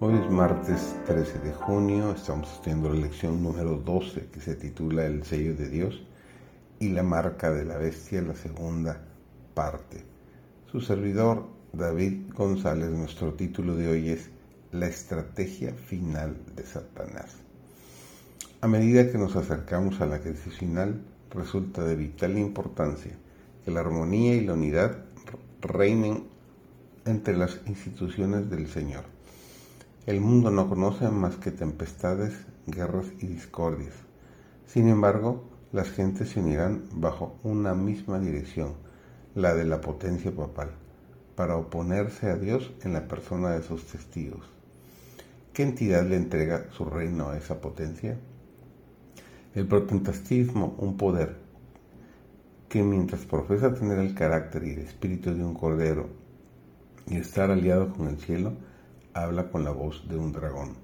[0.00, 5.04] Hoy es martes 13 de junio, estamos estudiando la lección número 12 que se titula
[5.04, 6.04] El sello de Dios
[6.78, 9.04] y la marca de la bestia, la segunda
[9.54, 10.04] parte.
[10.70, 14.30] Su servidor David González, nuestro título de hoy es
[14.70, 17.34] La estrategia final de Satanás.
[18.60, 23.18] A medida que nos acercamos a la crisis final, resulta de vital importancia
[23.64, 24.96] que la armonía y la unidad
[25.60, 26.22] reinen
[27.04, 29.17] entre las instituciones del Señor
[30.08, 32.32] el mundo no conoce más que tempestades,
[32.66, 33.92] guerras y discordias.
[34.64, 38.72] Sin embargo, las gentes se unirán bajo una misma dirección,
[39.34, 40.70] la de la potencia papal,
[41.36, 44.48] para oponerse a Dios en la persona de sus testigos.
[45.52, 48.16] ¿Qué entidad le entrega su reino a esa potencia?
[49.54, 51.36] El protestantismo, un poder
[52.70, 56.08] que mientras profesa tener el carácter y el espíritu de un cordero
[57.06, 58.54] y estar aliado con el cielo,
[59.22, 60.76] habla con la voz de un dragón.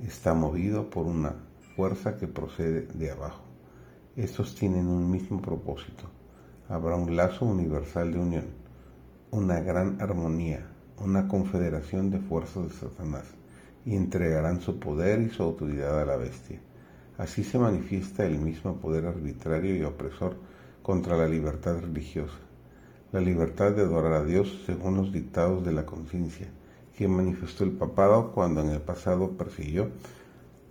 [0.00, 1.34] Está movido por una
[1.74, 3.42] fuerza que procede de abajo.
[4.16, 6.04] Estos tienen un mismo propósito.
[6.68, 8.46] Habrá un lazo universal de unión,
[9.30, 10.66] una gran armonía,
[10.98, 13.24] una confederación de fuerzas de Satanás,
[13.84, 16.60] y entregarán su poder y su autoridad a la bestia.
[17.18, 20.36] Así se manifiesta el mismo poder arbitrario y opresor
[20.82, 22.38] contra la libertad religiosa,
[23.12, 26.48] la libertad de adorar a Dios según los dictados de la conciencia,
[26.96, 29.90] que manifestó el papado cuando en el pasado persiguió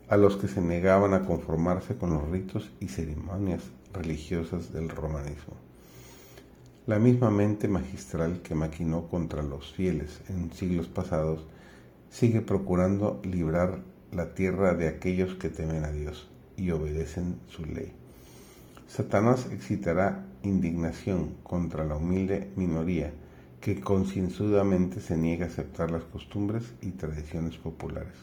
[0.08, 3.63] a los que se negaban a conformarse con los ritos y ceremonias
[3.94, 5.55] religiosas del romanismo.
[6.88, 11.45] La misma mente magistral que maquinó contra los fieles en siglos pasados
[12.09, 13.80] sigue procurando librar
[14.11, 17.94] la tierra de aquellos que temen a Dios y obedecen su ley.
[18.88, 23.13] Satanás excitará indignación contra la humilde minoría
[23.61, 28.16] que concienzudamente se niega a aceptar las costumbres y tradiciones populares.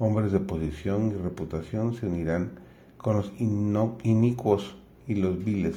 [0.00, 2.58] Hombres de posición y reputación se unirán
[2.96, 4.76] con los inicuos
[5.06, 5.76] y los viles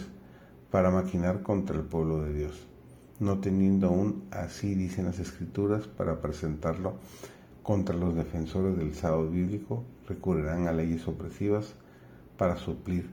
[0.72, 2.66] para maquinar contra el pueblo de Dios,
[3.20, 6.96] no teniendo aún, así dicen las escrituras, para presentarlo
[7.62, 11.76] contra los defensores del sábado bíblico, recurrirán a leyes opresivas
[12.38, 13.10] para suplir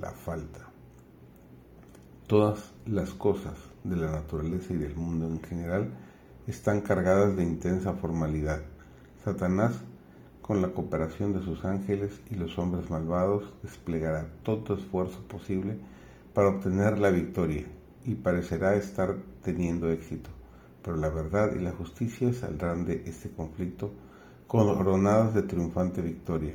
[0.00, 0.75] la falta.
[2.26, 3.54] Todas las cosas
[3.84, 5.90] de la naturaleza y del mundo en general
[6.48, 8.62] están cargadas de intensa formalidad.
[9.24, 9.76] Satanás,
[10.42, 15.78] con la cooperación de sus ángeles y los hombres malvados, desplegará todo esfuerzo posible
[16.34, 17.64] para obtener la victoria
[18.04, 19.14] y parecerá estar
[19.44, 20.28] teniendo éxito.
[20.82, 23.92] Pero la verdad y la justicia saldrán de este conflicto
[24.48, 26.54] coronadas de triunfante victoria.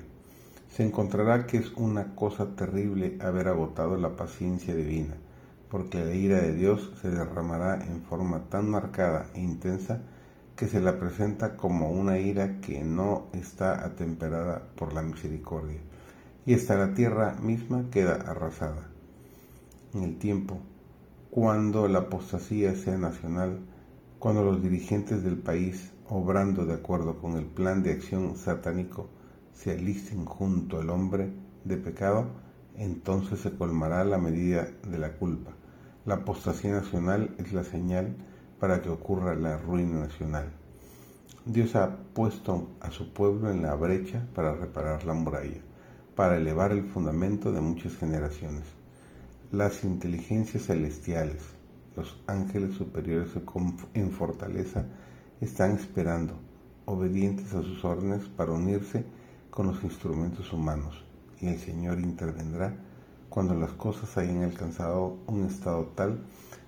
[0.69, 5.15] Se encontrará que es una cosa terrible haber agotado la paciencia divina
[5.71, 10.01] porque la ira de Dios se derramará en forma tan marcada e intensa
[10.57, 15.79] que se la presenta como una ira que no está atemperada por la misericordia,
[16.45, 18.89] y hasta la tierra misma queda arrasada.
[19.93, 20.59] En el tiempo,
[21.29, 23.61] cuando la apostasía sea nacional,
[24.19, 29.09] cuando los dirigentes del país, obrando de acuerdo con el plan de acción satánico,
[29.53, 31.31] se alisten junto al hombre
[31.63, 32.27] de pecado,
[32.83, 35.51] entonces se colmará la medida de la culpa
[36.03, 38.15] la apostasía nacional es la señal
[38.59, 40.51] para que ocurra la ruina nacional.
[41.45, 45.61] Dios ha puesto a su pueblo en la brecha para reparar la muralla,
[46.15, 48.63] para elevar el fundamento de muchas generaciones.
[49.51, 51.43] Las inteligencias celestiales,
[51.95, 53.29] los ángeles superiores
[53.93, 54.85] en fortaleza,
[55.39, 56.33] están esperando,
[56.85, 59.05] obedientes a sus órdenes, para unirse
[59.51, 61.05] con los instrumentos humanos,
[61.41, 62.73] y el Señor intervendrá
[63.29, 66.19] cuando las cosas hayan alcanzado un estado tal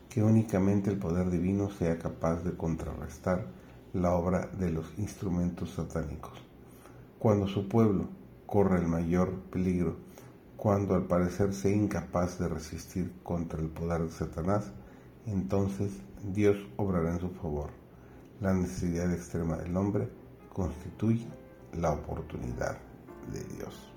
[0.09, 3.47] que únicamente el poder divino sea capaz de contrarrestar
[3.93, 6.34] la obra de los instrumentos satánicos.
[7.20, 8.08] Cuando su pueblo
[8.46, 9.96] corre el mayor peligro,
[10.58, 14.72] cuando al parecer sea incapaz de resistir contra el poder de Satanás,
[15.26, 15.91] entonces
[16.34, 17.69] Dios obrará en su favor.
[18.40, 20.09] La necesidad extrema del hombre
[20.53, 21.28] constituye
[21.73, 22.78] la oportunidad
[23.31, 23.92] de Dios.